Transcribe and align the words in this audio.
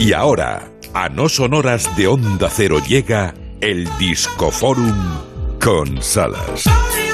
Y 0.00 0.14
ahora, 0.14 0.72
a 0.94 1.10
no 1.10 1.28
sonoras 1.28 1.94
de 1.94 2.06
Onda 2.06 2.48
Cero 2.50 2.78
llega 2.88 3.34
el 3.60 3.86
Discoforum 3.98 4.96
con 5.62 6.02
Salas. 6.02 6.64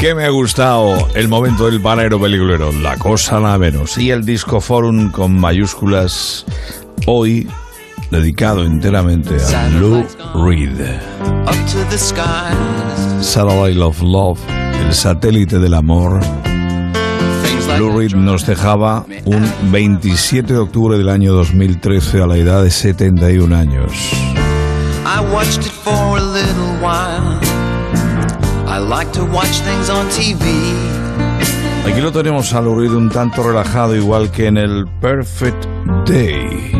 Que 0.00 0.14
me 0.14 0.24
ha 0.24 0.30
gustado 0.30 0.96
el 1.14 1.28
momento 1.28 1.66
del 1.66 1.82
panero 1.82 2.18
peliculero, 2.18 2.72
la 2.72 2.96
cosa 2.96 3.38
la 3.38 3.58
menos. 3.58 3.98
Y 3.98 4.10
el 4.10 4.24
Discoforum 4.24 5.10
con 5.10 5.38
mayúsculas, 5.38 6.46
hoy 7.04 7.46
dedicado 8.10 8.64
enteramente 8.64 9.36
a 9.54 9.68
Lou 9.68 10.06
Reed. 10.42 10.80
Satellite 13.20 13.82
of 13.82 14.00
Love, 14.00 14.40
el 14.86 14.94
satélite 14.94 15.58
del 15.58 15.74
amor. 15.74 16.18
Lou 17.78 17.98
Reed 17.98 18.14
nos 18.14 18.46
dejaba 18.46 19.04
un 19.24 19.52
27 19.70 20.52
de 20.52 20.58
octubre 20.58 20.98
del 20.98 21.08
año 21.08 21.32
2013 21.32 22.22
a 22.22 22.26
la 22.26 22.36
edad 22.36 22.62
de 22.62 22.70
71 22.70 23.54
años. 23.56 23.92
I 25.04 25.20
watched 25.32 25.66
it 25.66 25.72
for 25.72 26.18
a 26.18 26.20
little 26.20 26.76
while. 26.80 27.38
I 28.66 28.78
like 28.78 29.10
to 29.12 29.24
watch 29.24 29.60
things 29.62 29.90
on 29.90 30.08
TV. 30.08 30.44
Aquí 31.86 32.00
lo 32.00 32.12
tenemos 32.12 32.52
a 32.52 32.60
Lou 32.60 32.78
Reed 32.78 32.92
un 32.92 33.08
tanto 33.08 33.42
relajado, 33.42 33.96
igual 33.96 34.30
que 34.30 34.46
en 34.46 34.58
el 34.58 34.86
Perfect 35.00 35.66
Day. 36.06 36.79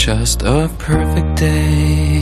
Just 0.00 0.44
a 0.44 0.66
perfect 0.78 1.38
day. 1.38 2.20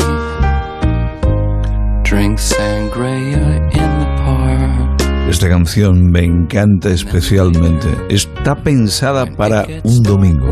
Drink 2.02 2.36
sangria 2.36 3.38
in 3.72 3.90
the 4.00 4.06
park. 4.18 5.30
Esta 5.30 5.48
canción 5.48 6.10
me 6.10 6.24
encanta 6.24 6.88
especialmente. 6.90 7.86
Está 8.10 8.56
pensada 8.56 9.26
para 9.26 9.64
un 9.84 10.02
domingo, 10.02 10.48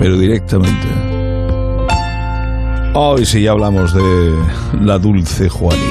pero 0.00 0.18
directamente. 0.18 0.88
Hoy 2.92 3.24
sí 3.24 3.42
ya 3.42 3.52
hablamos 3.52 3.94
de 3.94 4.34
la 4.80 4.98
dulce 4.98 5.48
Juanita. 5.48 5.84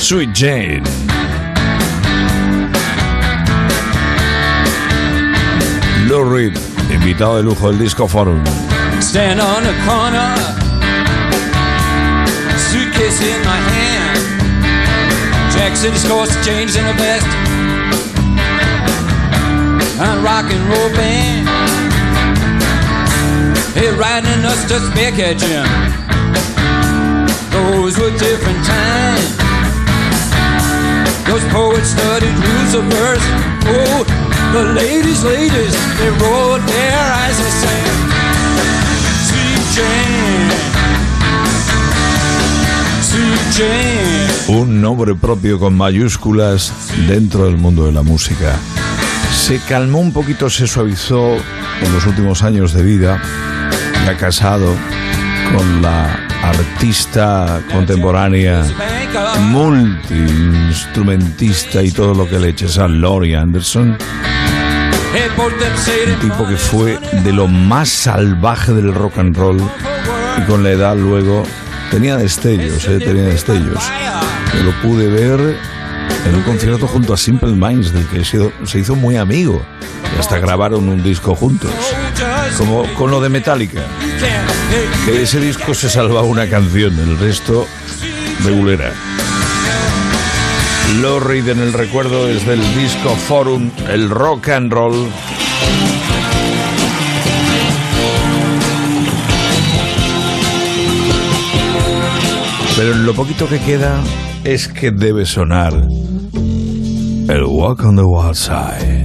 Sweet 0.00 0.30
Jane. 0.34 1.13
Lou 6.24 6.30
Reed, 6.30 6.56
invitado 6.90 7.36
de 7.36 7.42
lujo 7.42 7.70
del 7.70 7.78
Disco 7.78 8.08
Forum. 8.08 8.42
Stand 9.00 9.40
on 9.40 9.62
the 9.62 9.74
corner, 9.84 10.34
suitcase 12.56 13.20
in 13.20 13.44
my 13.44 13.58
hand. 13.58 14.20
Jack 15.52 15.76
City 15.76 15.96
scores 15.98 16.30
to 16.30 16.42
change 16.42 16.76
in 16.76 16.86
a 16.86 16.92
vest. 16.94 17.26
I'm 20.00 20.24
rock 20.24 20.50
and 20.50 20.64
roll 20.68 20.88
band. 20.96 21.48
Hey, 23.74 23.90
riding 23.90 24.44
us 24.46 24.64
to 24.68 24.80
spec 24.80 25.18
at 25.18 25.36
Jim. 25.36 25.66
Those 27.50 27.98
were 27.98 28.16
different 28.16 28.64
times. 28.64 29.36
Those 31.26 31.44
poets 31.52 31.90
studied 31.90 32.34
rules 32.34 32.74
of 32.74 32.84
verse. 32.84 33.24
Oh, 33.66 34.33
ladies, 34.62 35.24
ladies, 35.24 35.98
they 35.98 36.10
rolled 36.10 36.62
their 36.62 36.96
eyes 36.96 37.40
and. 37.40 38.04
Un 44.48 44.80
nombre 44.80 45.14
propio 45.16 45.58
con 45.58 45.76
mayúsculas 45.76 46.72
dentro 47.08 47.46
del 47.46 47.56
mundo 47.56 47.86
de 47.86 47.92
la 47.92 48.02
música. 48.02 48.54
Se 49.32 49.58
calmó 49.60 50.00
un 50.00 50.12
poquito, 50.12 50.50
se 50.50 50.68
suavizó 50.68 51.34
en 51.34 51.92
los 51.92 52.06
últimos 52.06 52.42
años 52.42 52.72
de 52.72 52.82
vida. 52.82 53.22
Ya 54.04 54.16
casado 54.16 54.74
con 55.56 55.82
la 55.82 56.28
artista 56.42 57.62
contemporánea, 57.72 58.64
multiinstrumentista 59.40 61.82
y 61.82 61.90
todo 61.90 62.14
lo 62.14 62.28
que 62.28 62.38
le 62.38 62.50
eches 62.50 62.78
a 62.78 62.86
Laurie 62.86 63.34
Anderson. 63.36 63.98
Un 65.14 66.20
tipo 66.20 66.46
que 66.48 66.56
fue 66.56 66.98
de 67.22 67.32
lo 67.32 67.46
más 67.46 67.88
salvaje 67.88 68.72
del 68.72 68.92
rock 68.92 69.18
and 69.18 69.36
roll 69.36 69.62
y 70.38 70.42
con 70.42 70.64
la 70.64 70.70
edad 70.70 70.96
luego 70.96 71.44
tenía 71.90 72.16
destellos, 72.16 72.84
eh, 72.88 72.98
tenía 72.98 73.24
destellos. 73.24 73.82
Lo 74.64 74.72
pude 74.82 75.08
ver 75.08 75.56
en 76.26 76.34
un 76.34 76.42
concierto 76.42 76.88
junto 76.88 77.14
a 77.14 77.16
Simple 77.16 77.52
Minds, 77.52 77.92
del 77.92 78.06
que 78.08 78.24
se 78.24 78.78
hizo 78.78 78.96
muy 78.96 79.16
amigo. 79.16 79.64
Y 80.16 80.18
hasta 80.18 80.38
grabaron 80.38 80.88
un 80.88 81.02
disco 81.02 81.34
juntos, 81.34 81.70
como 82.58 82.84
con 82.94 83.10
lo 83.10 83.20
de 83.20 83.28
Metallica. 83.28 83.82
Que 85.04 85.12
de 85.12 85.22
ese 85.22 85.38
disco 85.40 85.74
se 85.74 85.88
salvaba 85.88 86.22
una 86.22 86.48
canción, 86.48 86.98
el 86.98 87.18
resto 87.18 87.66
regulera. 88.44 88.92
Lou 91.00 91.20
Reed 91.20 91.48
en 91.48 91.60
el 91.60 91.72
recuerdo 91.72 92.26
desde 92.26 92.54
el 92.54 92.60
disco 92.74 93.10
Forum, 93.10 93.70
el 93.90 94.08
rock 94.10 94.50
and 94.50 94.72
roll. 94.72 95.08
Pero 102.76 102.94
lo 102.94 103.14
poquito 103.14 103.48
que 103.48 103.58
queda 103.60 104.00
es 104.44 104.68
que 104.68 104.90
debe 104.90 105.26
sonar 105.26 105.72
el 105.74 107.44
Walk 107.44 107.84
on 107.84 107.96
the 107.96 108.02
Wild 108.02 108.34
Side. 108.34 109.04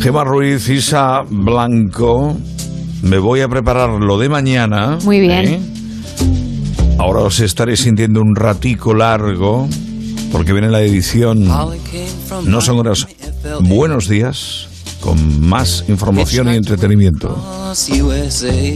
Gemma 0.00 0.24
Ruiz, 0.24 0.68
Isa 0.68 1.22
Blanco, 1.28 2.36
me 3.02 3.18
voy 3.18 3.40
a 3.40 3.48
preparar 3.48 3.90
lo 3.90 4.18
de 4.18 4.28
mañana. 4.28 4.98
Muy 5.04 5.20
bien. 5.20 5.48
¿eh? 5.48 5.77
Ahora 6.98 7.20
os 7.20 7.38
estaré 7.38 7.76
sintiendo 7.76 8.20
un 8.20 8.34
ratico 8.34 8.92
largo, 8.92 9.68
porque 10.32 10.52
viene 10.52 10.68
la 10.68 10.82
edición 10.82 11.44
No 12.44 12.60
son 12.60 12.78
horas. 12.78 13.06
Buenos 13.60 14.08
días, 14.08 14.68
con 15.00 15.40
más 15.40 15.84
información 15.88 16.48
y 16.52 16.56
entretenimiento. 16.56 17.36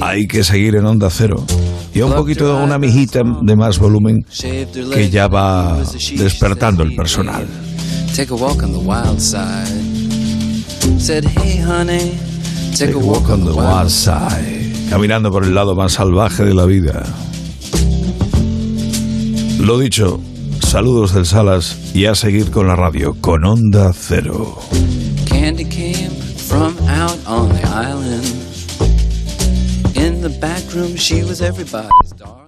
Hay 0.00 0.26
que 0.28 0.44
seguir 0.44 0.76
en 0.76 0.86
Onda 0.86 1.10
Cero. 1.10 1.44
Y 1.92 2.00
un 2.00 2.12
poquito 2.12 2.46
de 2.46 2.62
una 2.62 2.78
mijita 2.78 3.22
de 3.42 3.56
más 3.56 3.78
volumen 3.78 4.24
que 4.92 5.10
ya 5.10 5.26
va 5.26 5.78
despertando 6.16 6.84
el 6.84 6.94
personal. 6.94 7.46
Take 8.14 8.32
a 8.32 8.36
walk 8.36 8.62
on 8.62 8.72
the 8.72 8.78
wild 8.78 9.18
side. 9.18 9.66
Said, 10.98 11.24
hey 11.42 11.58
honey, 11.60 12.12
take, 12.76 12.92
Take 12.92 12.94
a 12.94 12.98
walk 12.98 13.28
on 13.30 13.44
the 13.44 13.52
wild 13.52 13.90
side. 13.90 14.72
Caminando 14.90 15.30
por 15.30 15.44
el 15.44 15.54
lado 15.54 15.74
más 15.74 15.94
salvaje 15.94 16.44
de 16.44 16.54
la 16.54 16.66
vida. 16.66 17.02
Lo 19.62 19.78
dicho, 19.78 20.20
saludos 20.58 21.14
del 21.14 21.24
Salas 21.24 21.94
y 21.94 22.06
a 22.06 22.16
seguir 22.16 22.50
con 22.50 22.66
la 22.66 22.74
radio, 22.74 23.14
con 23.20 23.44
Onda 23.44 23.92
Cero. 23.92 24.58
Candy 25.24 25.64
came 25.64 26.10
from 26.10 26.76
out 26.88 27.16
on 27.28 27.48
the 27.50 27.62
island. 27.68 28.26
In 29.94 30.20
the 30.20 30.36
back 30.40 30.64
room, 30.74 30.96
she 30.96 31.22
was 31.22 31.40
everybody's 31.40 32.10
darling. 32.16 32.41